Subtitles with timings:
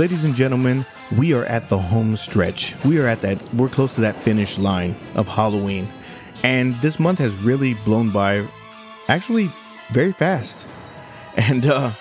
[0.00, 0.86] Ladies and gentlemen,
[1.18, 2.74] we are at the home stretch.
[2.86, 5.86] We are at that, we're close to that finish line of Halloween.
[6.42, 8.46] And this month has really blown by
[9.08, 9.50] actually
[9.90, 10.66] very fast.
[11.36, 11.92] And uh,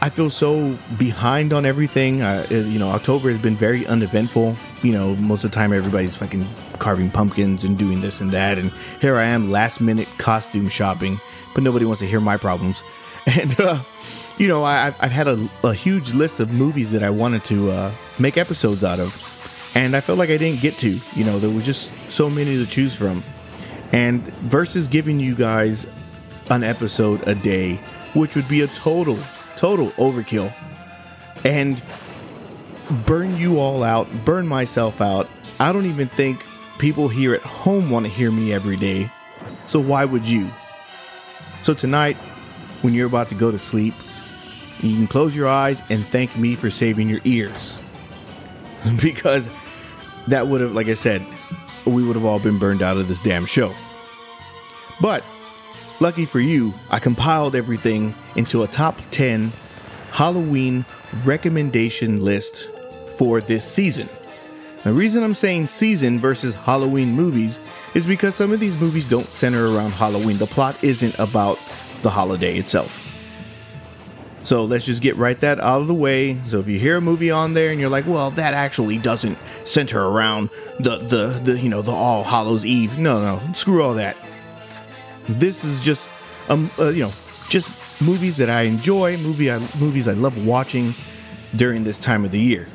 [0.00, 2.22] I feel so behind on everything.
[2.22, 4.56] Uh, you know, October has been very uneventful.
[4.82, 6.44] You know, most of the time everybody's fucking
[6.80, 8.58] carving pumpkins and doing this and that.
[8.58, 11.20] And here I am, last minute costume shopping,
[11.54, 12.82] but nobody wants to hear my problems.
[13.26, 13.78] And, uh,
[14.38, 17.70] you know, I, I've had a, a, huge list of movies that I wanted to
[17.70, 19.24] uh, make episodes out of.
[19.74, 20.98] And I felt like I didn't get to.
[21.16, 23.24] You know, there was just so many to choose from.
[23.92, 25.86] And versus giving you guys
[26.50, 27.76] an episode a day,
[28.14, 29.18] which would be a total,
[29.56, 30.52] total overkill,
[31.44, 31.82] and
[33.04, 35.28] burn you all out, burn myself out.
[35.58, 36.44] I don't even think
[36.78, 39.10] people here at home want to hear me every day.
[39.66, 40.48] So why would you?
[41.62, 42.16] So tonight,
[42.82, 43.94] when you're about to go to sleep,
[44.80, 47.76] you can close your eyes and thank me for saving your ears.
[49.02, 49.48] because
[50.28, 51.24] that would have, like I said,
[51.86, 53.72] we would have all been burned out of this damn show.
[55.00, 55.24] But
[56.00, 59.52] lucky for you, I compiled everything into a top 10
[60.10, 60.84] Halloween
[61.24, 62.70] recommendation list
[63.16, 64.08] for this season.
[64.84, 67.60] The reason I'm saying season versus Halloween movies
[67.94, 70.38] is because some of these movies don't center around Halloween.
[70.38, 71.58] The plot isn't about
[72.02, 73.07] the holiday itself.
[74.48, 76.40] So let's just get right that out of the way.
[76.46, 79.36] So if you hear a movie on there and you're like, well, that actually doesn't
[79.64, 80.48] center around
[80.80, 82.98] the the, the you know the All Hallows Eve.
[82.98, 84.16] No, no, screw all that.
[85.28, 86.08] This is just
[86.48, 87.12] um uh, you know
[87.50, 87.68] just
[88.00, 90.94] movies that I enjoy, movie I, movies I love watching
[91.54, 92.68] during this time of the year.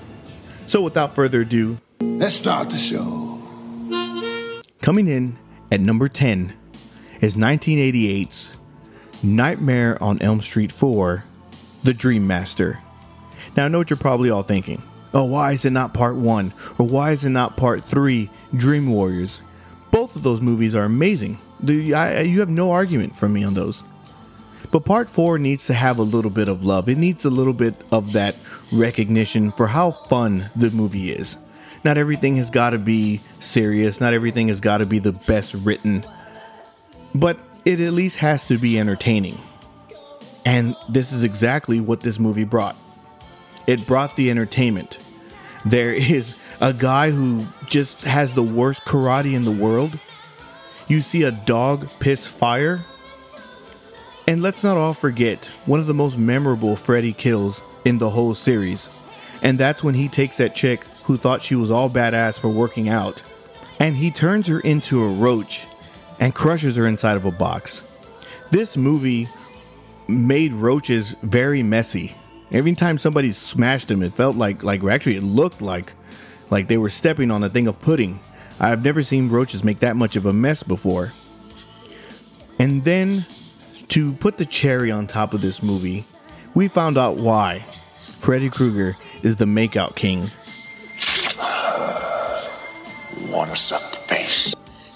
[0.68, 3.42] So without further ado, let's start the show.
[4.84, 5.40] Coming in
[5.72, 6.54] at number 10
[7.20, 8.52] is 1988's
[9.24, 11.24] Nightmare on Elm Street 4
[11.84, 12.80] the Dream Master.
[13.56, 14.82] Now, I know what you're probably all thinking.
[15.14, 16.54] Oh, why is it not part one?
[16.80, 19.42] Or why is it not part three, Dream Warriors?
[19.92, 21.38] Both of those movies are amazing.
[21.64, 21.94] You
[22.40, 23.84] have no argument from me on those.
[24.72, 26.90] But part four needs to have a little bit of love.
[26.90, 28.36] It needs a little bit of that
[28.72, 31.38] recognition for how fun the movie is.
[31.84, 35.54] Not everything has got to be serious, not everything has got to be the best
[35.54, 36.04] written,
[37.14, 39.38] but it at least has to be entertaining.
[40.46, 42.76] And this is exactly what this movie brought.
[43.68, 44.98] It brought the entertainment.
[45.66, 49.98] There is a guy who just has the worst karate in the world.
[50.88, 52.82] You see a dog piss fire.
[54.28, 58.36] And let's not all forget one of the most memorable Freddy kills in the whole
[58.36, 58.90] series.
[59.42, 62.88] And that's when he takes that chick who thought she was all badass for working
[62.88, 63.22] out
[63.84, 65.66] and he turns her into a roach
[66.20, 67.82] and crushes her inside of a box.
[68.50, 69.28] This movie
[70.08, 72.16] made roaches very messy.
[72.52, 75.94] Every time somebody smashed them, it felt like like actually it looked like
[76.50, 78.20] like they were stepping on a thing of pudding.
[78.60, 81.14] I've never seen roaches make that much of a mess before.
[82.60, 83.26] And then
[83.90, 86.06] to put the cherry on top of this movie,
[86.54, 87.66] we found out why
[87.98, 90.30] Freddy Krueger is the makeout king.
[93.32, 94.54] Wanna suck the face?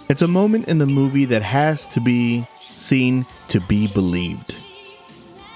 [0.10, 4.57] It's a moment in the movie that has to be seen to be believed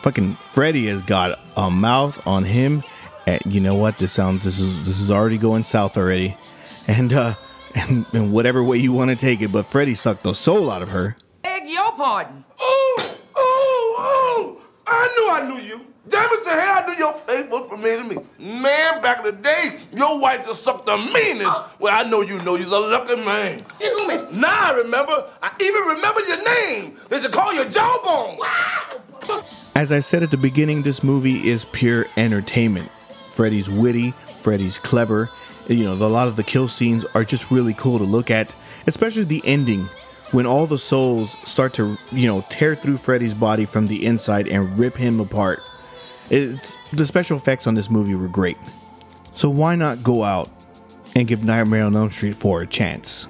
[0.02, 2.84] fucking Freddy has got a mouth on him.
[3.28, 3.98] And you know what?
[4.00, 6.36] This sounds this is this is already going south already.
[6.88, 7.36] And uh
[7.76, 10.82] and in whatever way you want to take it, but Freddy sucked the soul out
[10.82, 11.16] of her.
[11.44, 12.44] Beg your pardon.
[12.60, 14.62] Oh, oh, oh!
[14.88, 15.86] I knew I knew you.
[16.10, 18.18] Damn it to hell, I knew your face was familiar to me.
[18.40, 21.62] Man, back in the day, your wife just sucked the meanest.
[21.80, 23.64] Well, I know you know you're a lucky man.
[23.80, 24.16] You me.
[24.34, 25.30] Now I remember.
[25.42, 26.98] I even remember your name.
[27.08, 28.40] They should call you Jawbone.
[29.74, 32.90] As I said at the beginning, this movie is pure entertainment.
[32.90, 35.30] Freddy's witty, Freddy's clever.
[35.68, 38.54] You know, a lot of the kill scenes are just really cool to look at,
[38.86, 39.88] especially the ending
[40.32, 44.48] when all the souls start to, you know, tear through Freddy's body from the inside
[44.48, 45.62] and rip him apart.
[46.30, 48.58] It's, the special effects on this movie were great.
[49.36, 50.50] So why not go out
[51.16, 53.28] and give Nightmare on Elm Street 4 a chance?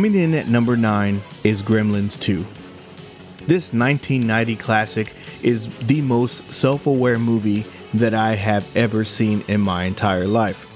[0.00, 2.38] Coming in at number 9 is Gremlins 2.
[3.46, 5.12] This 1990 classic
[5.42, 10.72] is the most self aware movie that I have ever seen in my entire life.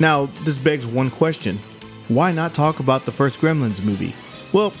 [0.00, 1.56] Now, this begs one question
[2.08, 4.12] why not talk about the first Gremlins movie?
[4.52, 4.72] Well,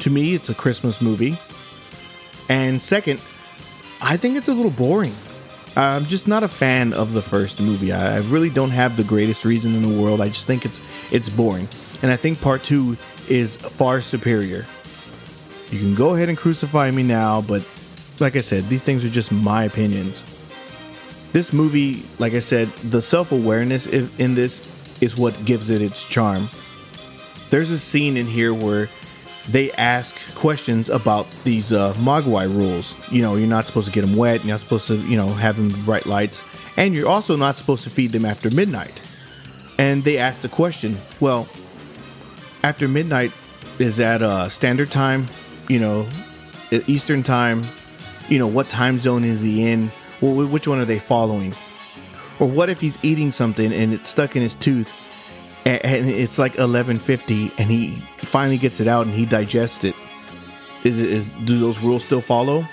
[0.00, 1.38] to me, it's a Christmas movie.
[2.50, 3.18] And second,
[4.02, 5.14] I think it's a little boring.
[5.74, 7.92] I'm just not a fan of the first movie.
[7.92, 10.20] I really don't have the greatest reason in the world.
[10.20, 11.66] I just think it's it's boring.
[12.02, 12.96] And I think part two
[13.28, 14.64] is far superior.
[15.70, 17.68] You can go ahead and crucify me now, but
[18.20, 20.24] like I said, these things are just my opinions.
[21.32, 26.04] This movie, like I said, the self awareness in this is what gives it its
[26.04, 26.48] charm.
[27.50, 28.88] There's a scene in here where
[29.48, 32.94] they ask questions about these uh, Mogwai rules.
[33.10, 35.28] You know, you're not supposed to get them wet, you're not supposed to, you know,
[35.28, 36.42] have them bright lights,
[36.76, 39.00] and you're also not supposed to feed them after midnight.
[39.78, 41.48] And they ask the question, well,
[42.62, 43.32] after midnight
[43.78, 45.28] is at uh, standard time,
[45.68, 46.08] you know,
[46.86, 47.64] Eastern time,
[48.28, 49.90] you know, what time zone is he in?
[50.20, 51.54] Well, which one are they following?
[52.40, 54.92] Or what if he's eating something and it's stuck in his tooth
[55.64, 59.94] and it's like 11:50 and he finally gets it out and he digests it?
[60.84, 62.66] Is it is do those rules still follow?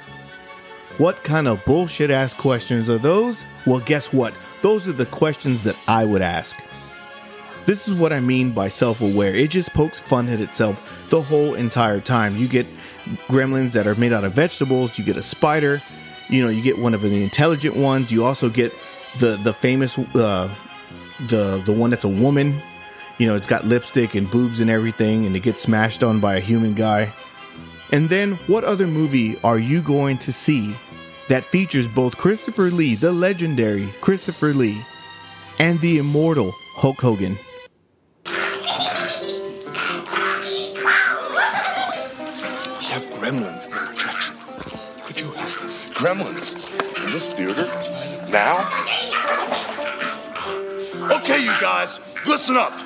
[0.97, 3.45] What kind of bullshit ass questions are those?
[3.65, 4.33] Well, guess what?
[4.61, 6.55] Those are the questions that I would ask.
[7.65, 9.33] This is what I mean by self aware.
[9.33, 12.38] It just pokes fun at itself the whole entire time.
[12.38, 12.67] You get
[13.27, 15.81] gremlins that are made out of vegetables, you get a spider,
[16.29, 18.71] you know, you get one of the intelligent ones, you also get
[19.19, 20.53] the the famous uh
[21.27, 22.62] the the one that's a woman.
[23.17, 26.35] You know, it's got lipstick and boobs and everything and it gets smashed on by
[26.35, 27.13] a human guy.
[27.91, 30.75] And then what other movie are you going to see
[31.29, 34.83] that features both Christopher Lee, the legendary Christopher Lee,
[35.59, 37.38] and the immortal Hulk Hogan?
[43.85, 45.89] Could you help us?
[45.89, 46.55] Gremlins?
[47.05, 47.65] In this theater?
[48.31, 48.67] Now?
[51.17, 52.79] Okay, you guys, listen up.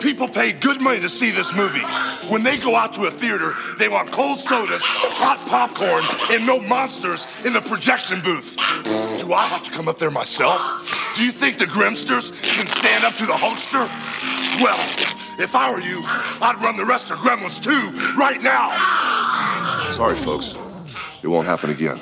[0.00, 1.84] People pay good money to see this movie.
[2.28, 6.58] When they go out to a theater, they want cold sodas, hot popcorn, and no
[6.60, 8.56] monsters in the projection booth.
[9.20, 10.60] Do I have to come up there myself?
[11.14, 13.88] Do you think the Grimsters can stand up to the Hulkster?
[14.60, 14.78] Well,
[15.38, 16.02] if I were you,
[16.42, 18.70] I'd run the rest of Gremlins too, right now.
[19.94, 20.58] Sorry, folks.
[21.22, 22.00] It won't happen again.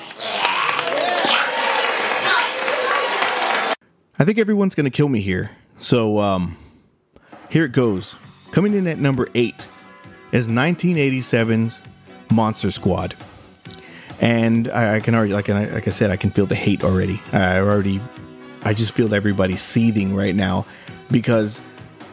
[4.18, 5.50] I think everyone's going to kill me here.
[5.78, 6.56] So, um,
[7.50, 8.16] here it goes.
[8.50, 9.66] Coming in at number eight
[10.32, 11.82] is 1987's
[12.32, 13.14] Monster Squad.
[14.20, 16.82] And I, I can already, like, I- like I said, I can feel the hate
[16.84, 17.20] already.
[17.32, 18.00] I already,
[18.62, 20.64] I just feel everybody seething right now
[21.10, 21.58] because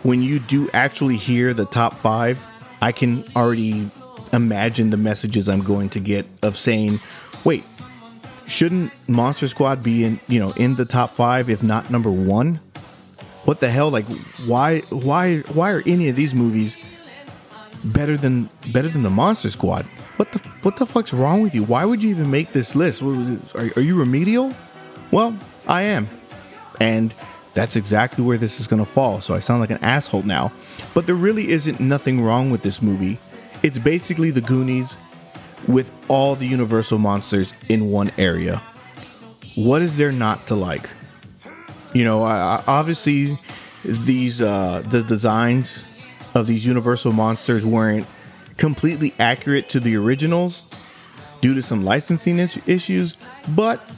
[0.03, 2.45] when you do actually hear the top five,
[2.81, 3.89] I can already
[4.33, 6.99] imagine the messages I'm going to get of saying,
[7.43, 7.63] wait,
[8.49, 12.59] shouldn't Monster Squad be in you know in the top five if not number one?
[13.45, 13.89] What the hell?
[13.89, 14.05] Like
[14.45, 16.77] why why why are any of these movies
[17.83, 19.85] better than better than the Monster Squad?
[20.17, 21.63] What the what the fuck's wrong with you?
[21.63, 23.01] Why would you even make this list?
[23.01, 24.53] Are, are you remedial?
[25.11, 25.37] Well,
[25.67, 26.09] I am,
[26.79, 27.13] and
[27.53, 29.21] that's exactly where this is gonna fall.
[29.21, 30.51] So I sound like an asshole now,
[30.93, 33.19] but there really isn't nothing wrong with this movie.
[33.63, 34.97] It's basically the Goonies
[35.67, 38.61] with all the Universal monsters in one area.
[39.55, 40.89] What is there not to like?
[41.93, 43.37] You know, I, I- obviously
[43.83, 45.83] these uh, the designs
[46.35, 48.05] of these Universal monsters weren't
[48.57, 50.61] completely accurate to the originals
[51.41, 53.15] due to some licensing is- issues,
[53.49, 53.89] but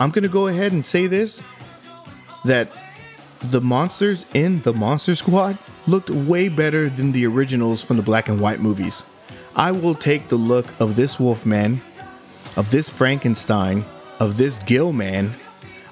[0.00, 1.42] I'm gonna go ahead and say this
[2.44, 2.68] that
[3.40, 8.28] the monsters in the Monster Squad looked way better than the originals from the black
[8.28, 9.04] and white movies.
[9.56, 11.80] I will take the look of this Wolfman,
[12.56, 13.84] of this Frankenstein,
[14.20, 15.34] of this Gill Man,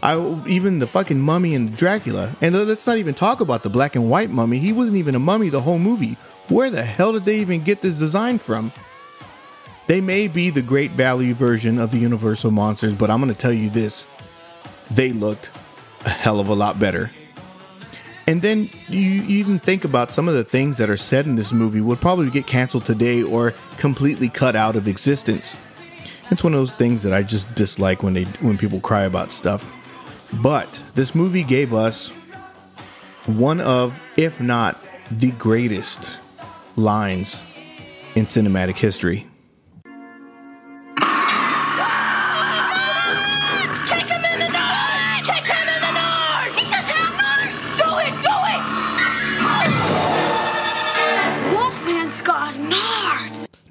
[0.03, 0.19] I
[0.49, 2.35] even the fucking mummy and Dracula.
[2.41, 4.59] And let's not even talk about the black and white mummy.
[4.59, 6.17] He wasn't even a mummy the whole movie.
[6.49, 8.73] Where the hell did they even get this design from?
[9.87, 13.39] They may be the great value version of the Universal monsters, but I'm going to
[13.39, 14.07] tell you this
[14.91, 15.53] they looked
[16.05, 17.11] a hell of a lot better.
[18.27, 21.53] And then you even think about some of the things that are said in this
[21.53, 25.57] movie would probably get canceled today or completely cut out of existence.
[26.31, 29.33] It's one of those things that I just dislike when they when people cry about
[29.33, 29.71] stuff.
[30.33, 32.09] But this movie gave us
[33.27, 34.79] one of, if not
[35.11, 36.17] the greatest
[36.77, 37.43] lines
[38.15, 39.27] in cinematic history.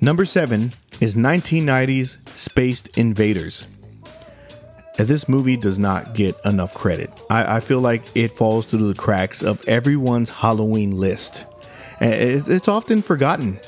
[0.01, 3.65] Number seven is 1990's Spaced Invaders.
[4.97, 7.11] And this movie does not get enough credit.
[7.29, 11.45] I, I feel like it falls through the cracks of everyone's Halloween list.
[11.99, 13.59] It- It's often forgotten.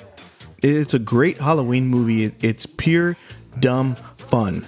[0.62, 2.34] It's a great Halloween movie.
[2.42, 3.16] It's pure
[3.60, 4.66] dumb fun.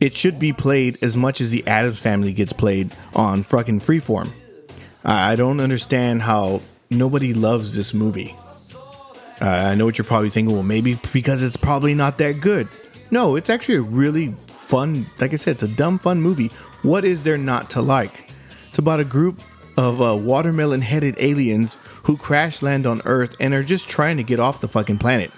[0.00, 4.30] It should be played as much as the Addams Family gets played on fucking Freeform.
[5.04, 8.34] I don't understand how nobody loves this movie.
[9.40, 10.54] Uh, I know what you're probably thinking.
[10.54, 12.68] Well, maybe because it's probably not that good.
[13.10, 15.06] No, it's actually a really fun.
[15.20, 16.48] Like I said, it's a dumb fun movie.
[16.82, 18.32] What is there not to like?
[18.68, 19.40] It's about a group
[19.76, 24.38] of uh, watermelon-headed aliens who crash land on Earth and are just trying to get
[24.38, 25.32] off the fucking planet.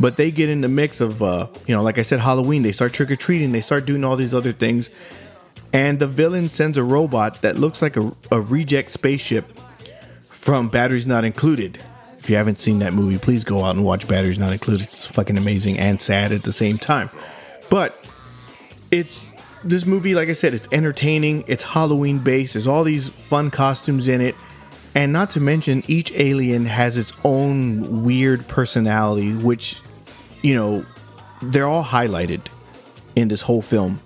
[0.00, 2.62] But they get in the mix of, uh, you know, like I said, Halloween.
[2.62, 3.52] They start trick or treating.
[3.52, 4.90] They start doing all these other things,
[5.72, 9.58] and the villain sends a robot that looks like a, a reject spaceship
[10.30, 11.80] from Batteries Not Included.
[12.22, 14.86] If you haven't seen that movie, please go out and watch Batteries Not Included.
[14.92, 17.10] It's fucking amazing and sad at the same time.
[17.68, 17.98] But
[18.92, 19.28] it's
[19.64, 21.42] this movie, like I said, it's entertaining.
[21.48, 22.52] It's Halloween based.
[22.52, 24.36] There's all these fun costumes in it.
[24.94, 29.80] And not to mention, each alien has its own weird personality, which,
[30.42, 30.86] you know,
[31.42, 32.42] they're all highlighted
[33.16, 34.00] in this whole film.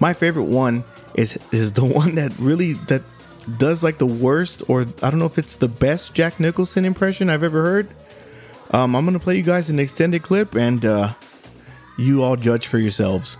[0.00, 0.84] My favorite one
[1.14, 3.00] is is the one that really that
[3.58, 7.30] does like the worst, or I don't know if it's the best Jack Nicholson impression
[7.30, 7.88] I've ever heard.
[8.70, 11.14] Um, I'm gonna play you guys an extended clip, and uh,
[11.98, 13.36] you all judge for yourselves.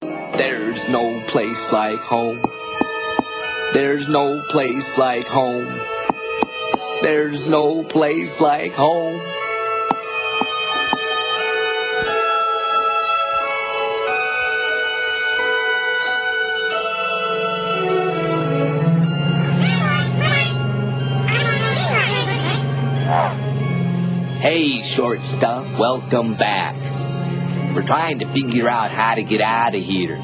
[0.00, 2.42] There's no place like home.
[3.72, 5.80] There's no place like home.
[7.02, 9.20] There's no place like home.
[25.04, 26.74] Short stuff, welcome back.
[27.74, 30.16] We're trying to figure out how to get out of here.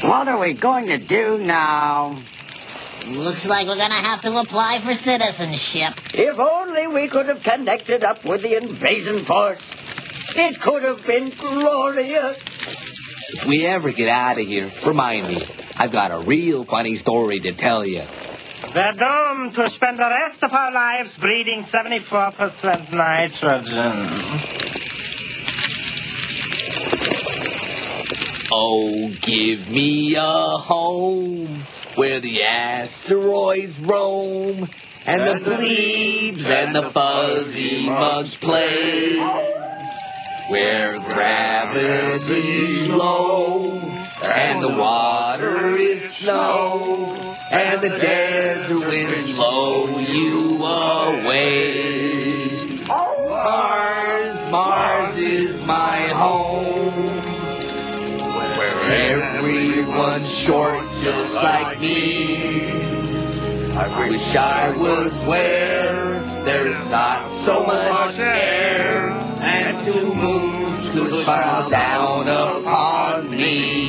[0.00, 2.16] What are we going to do now?
[3.06, 5.92] Looks like we're gonna have to apply for citizenship.
[6.14, 10.34] If only we could have connected up with the invasion force.
[10.34, 12.38] It could have been glorious.
[13.34, 15.42] If we ever get out of here, remind me.
[15.76, 18.04] I've got a real funny story to tell you.
[18.74, 23.94] We're doomed to spend the rest of our lives breathing 74% nitrogen.
[28.52, 31.48] Oh, give me a home
[31.94, 34.68] where the asteroids roam
[35.06, 39.16] and the plebes and the fuzzy mugs play.
[40.50, 43.80] Where gravity's low
[44.22, 52.18] and the water is snow and the desert winds blow you away.
[52.88, 56.92] Mars, Mars is my home
[58.58, 58.78] where
[59.12, 62.70] everyone's short just like me.
[63.74, 70.58] I wish I was where there's not so much air and to move
[70.92, 73.87] could smile down upon me.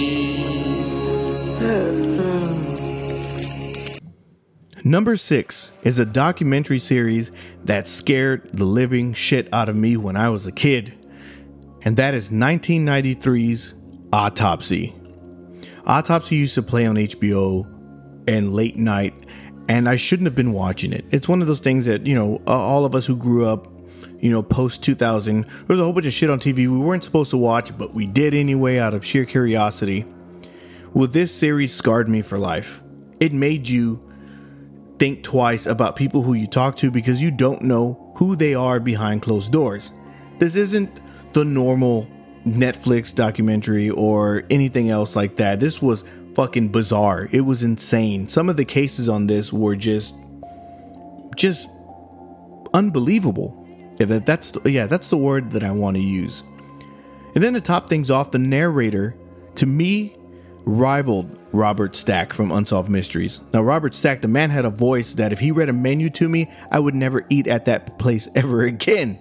[4.89, 7.31] Number six is a documentary series
[7.63, 10.97] that scared the living shit out of me when I was a kid,
[11.83, 13.75] and that is 1993's
[14.11, 14.95] Autopsy.
[15.85, 17.67] Autopsy used to play on HBO
[18.27, 19.13] and late night,
[19.67, 21.05] and I shouldn't have been watching it.
[21.11, 23.67] It's one of those things that, you know, all of us who grew up,
[24.19, 27.03] you know, post 2000, there was a whole bunch of shit on TV we weren't
[27.03, 30.07] supposed to watch, but we did anyway out of sheer curiosity.
[30.95, 32.81] Well, this series scarred me for life.
[33.19, 34.08] It made you
[34.99, 38.79] think twice about people who you talk to because you don't know who they are
[38.79, 39.91] behind closed doors.
[40.39, 41.01] This isn't
[41.33, 42.07] the normal
[42.45, 45.59] Netflix documentary or anything else like that.
[45.59, 46.03] This was
[46.35, 47.27] fucking bizarre.
[47.31, 48.27] It was insane.
[48.27, 50.15] Some of the cases on this were just
[51.35, 51.69] just
[52.73, 53.55] unbelievable.
[53.99, 56.43] If that, that's yeah, that's the word that I want to use.
[57.35, 59.15] And then to top things off, the narrator
[59.55, 60.15] to me
[60.65, 63.41] rivaled Robert Stack from Unsolved Mysteries.
[63.53, 66.29] Now, Robert Stack, the man had a voice that if he read a menu to
[66.29, 69.19] me, I would never eat at that place ever again.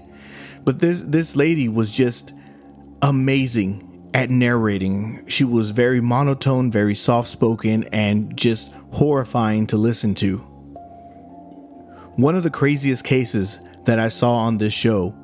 [0.64, 2.32] But this this lady was just
[3.00, 5.26] amazing at narrating.
[5.26, 10.38] She was very monotone, very soft spoken, and just horrifying to listen to.
[12.16, 15.14] One of the craziest cases that I saw on this show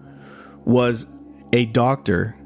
[0.65, 1.07] was
[1.53, 2.37] a doctor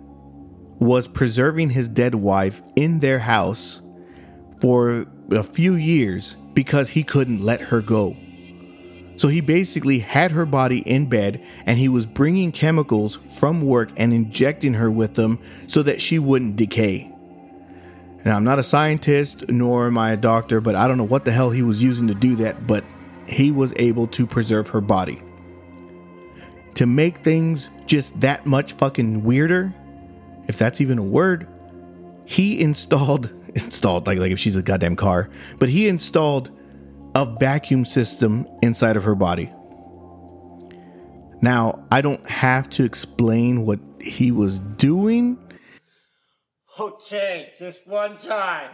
[0.79, 3.81] was preserving his dead wife in their house
[4.61, 8.17] for a few years because he couldn't let her go.
[9.17, 13.91] So he basically had her body in bed and he was bringing chemicals from work
[13.97, 17.13] and injecting her with them so that she wouldn't decay.
[18.25, 21.25] Now, I'm not a scientist nor am I a doctor, but I don't know what
[21.25, 22.85] the hell he was using to do that, but
[23.29, 25.21] he was able to preserve her body.
[26.75, 29.75] to make things just that much fucking weirder,
[30.47, 31.49] if that's even a word,
[32.25, 36.51] he installed installed like like if she's a goddamn car, but he installed
[37.15, 39.53] a vacuum system inside of her body.
[41.41, 45.39] Now, I don't have to explain what he was doing.
[46.79, 48.71] Okay, just one time.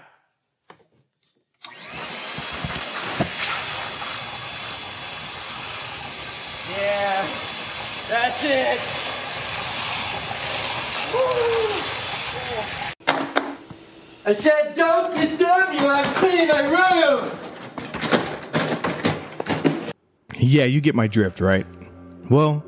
[6.70, 7.26] Yeah,
[8.08, 8.80] that's it.
[11.14, 11.83] Woo.
[14.26, 15.86] I said, don't disturb you.
[15.86, 17.30] I'm cleaning my room.
[20.34, 21.66] Yeah, you get my drift, right?
[22.30, 22.64] Well,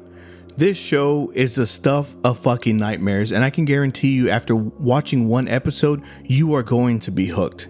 [0.59, 5.29] this show is the stuff of fucking nightmares, and I can guarantee you, after watching
[5.29, 7.69] one episode, you are going to be hooked.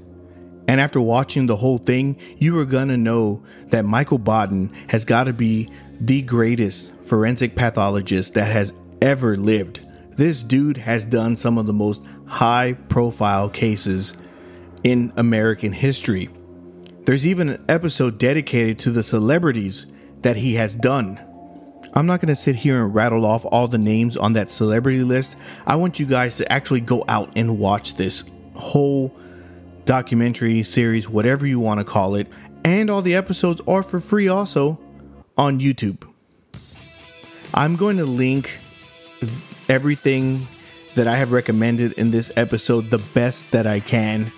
[0.66, 5.32] And after watching the whole thing, you are gonna know that Michael Baden has gotta
[5.32, 9.86] be the greatest forensic pathologist that has ever lived.
[10.16, 14.16] This dude has done some of the most high profile cases
[14.84, 16.28] in American history.
[17.04, 19.86] There's even an episode dedicated to the celebrities
[20.22, 21.20] that he has done.
[21.94, 25.02] I'm not going to sit here and rattle off all the names on that celebrity
[25.02, 25.36] list.
[25.66, 29.16] I want you guys to actually go out and watch this whole
[29.86, 32.26] documentary series, whatever you want to call it.
[32.64, 34.78] And all the episodes are for free also
[35.38, 36.06] on YouTube.
[37.54, 38.58] I'm going to link
[39.68, 40.48] everything
[40.96, 44.32] that I have recommended in this episode the best that I can,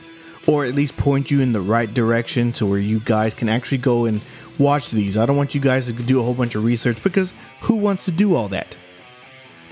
[0.46, 3.78] or at least point you in the right direction to where you guys can actually
[3.78, 4.20] go and
[4.58, 5.16] watch these.
[5.16, 8.04] I don't want you guys to do a whole bunch of research because who wants
[8.04, 8.76] to do all that?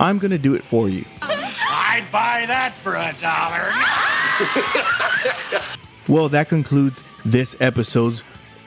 [0.01, 1.05] I'm going to do it for you.
[1.23, 3.73] I'd buy that for a dollar.
[6.09, 8.23] Well, that concludes this episode's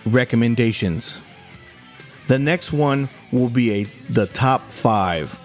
[0.06, 1.20] recommendations.
[2.28, 5.40] The next one will be a the top 5.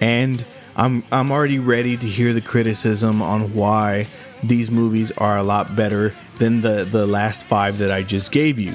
[0.00, 0.44] And
[0.80, 4.06] I'm I'm already ready to hear the criticism on why
[4.42, 8.58] these movies are a lot better than the the last 5 that I just gave
[8.58, 8.74] you.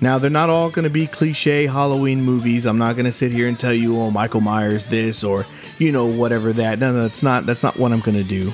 [0.00, 2.66] Now, they're not all going to be cliche Halloween movies.
[2.66, 5.46] I'm not going to sit here and tell you, "Oh, Michael Myers this" or
[5.78, 6.80] you know whatever that.
[6.80, 8.52] No, no, that's not that's not what I'm going to do.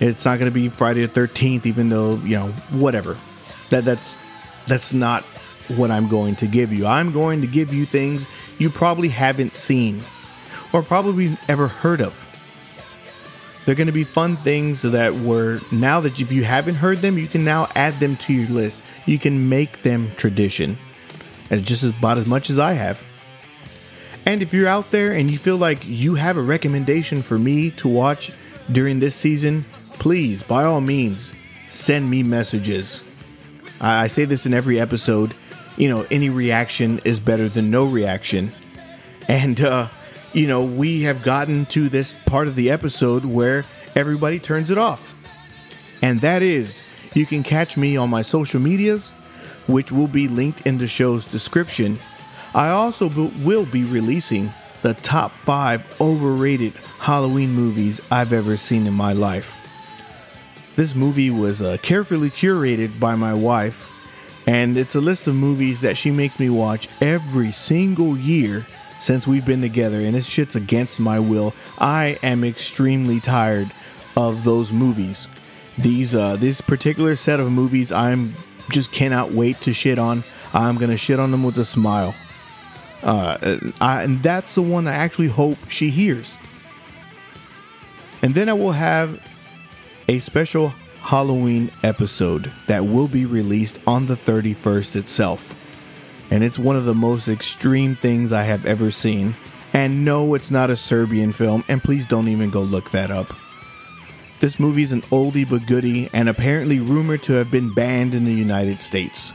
[0.00, 3.18] It's not going to be Friday the 13th, even though you know whatever.
[3.68, 4.16] That that's
[4.66, 5.24] that's not
[5.76, 6.86] what I'm going to give you.
[6.86, 10.02] I'm going to give you things you probably haven't seen
[10.72, 12.26] or probably ever heard of.
[13.64, 17.18] They're going to be fun things that were now that if you haven't heard them,
[17.18, 18.82] you can now add them to your list.
[19.04, 20.78] You can make them tradition,
[21.50, 23.04] and just about as much as I have.
[24.24, 27.70] And if you're out there and you feel like you have a recommendation for me
[27.72, 28.32] to watch
[28.70, 31.32] during this season, please, by all means,
[31.70, 33.02] send me messages.
[33.80, 35.34] I, I say this in every episode.
[35.76, 38.52] You know, any reaction is better than no reaction.
[39.28, 39.88] And, uh,
[40.32, 43.64] you know, we have gotten to this part of the episode where
[43.94, 45.14] everybody turns it off.
[46.02, 46.82] And that is,
[47.14, 49.10] you can catch me on my social medias,
[49.66, 51.98] which will be linked in the show's description.
[52.54, 53.08] I also
[53.42, 59.54] will be releasing the top five overrated Halloween movies I've ever seen in my life.
[60.76, 63.90] This movie was uh, carefully curated by my wife,
[64.46, 68.66] and it's a list of movies that she makes me watch every single year
[68.98, 71.54] since we've been together, and this shit's against my will.
[71.78, 73.70] I am extremely tired
[74.16, 75.28] of those movies.
[75.76, 78.34] These uh, this particular set of movies, I'm
[78.70, 80.24] just cannot wait to shit on.
[80.52, 82.14] I'm gonna shit on them with a smile.
[83.02, 86.36] Uh, I, and that's the one I actually hope she hears.
[88.22, 89.20] And then I will have
[90.08, 95.54] a special Halloween episode that will be released on the 31st itself.
[96.30, 99.36] And it's one of the most extreme things I have ever seen.
[99.72, 103.34] And no, it's not a Serbian film, and please don't even go look that up.
[104.40, 108.24] This movie is an oldie but goodie, and apparently rumored to have been banned in
[108.24, 109.32] the United States.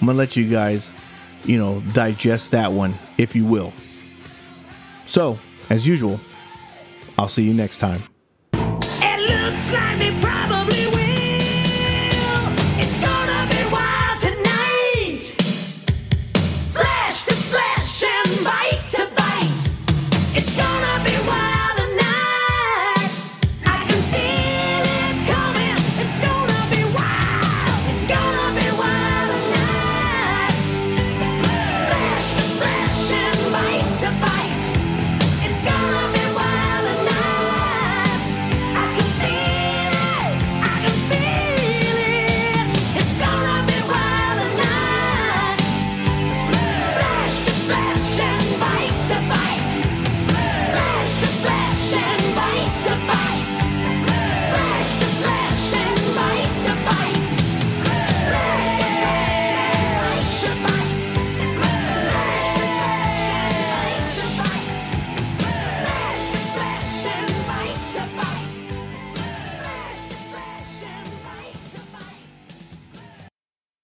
[0.00, 0.92] I'm gonna let you guys,
[1.44, 3.72] you know, digest that one, if you will.
[5.06, 5.38] So,
[5.70, 6.20] as usual,
[7.18, 8.02] I'll see you next time.
[20.34, 20.71] It's gone.